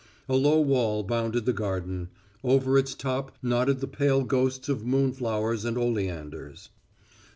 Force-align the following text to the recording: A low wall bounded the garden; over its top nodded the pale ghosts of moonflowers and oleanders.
A 0.27 0.33
low 0.33 0.59
wall 0.59 1.03
bounded 1.03 1.45
the 1.45 1.53
garden; 1.53 2.09
over 2.43 2.75
its 2.75 2.95
top 2.95 3.37
nodded 3.43 3.81
the 3.81 3.87
pale 3.87 4.23
ghosts 4.23 4.67
of 4.67 4.83
moonflowers 4.83 5.63
and 5.63 5.77
oleanders. 5.77 6.69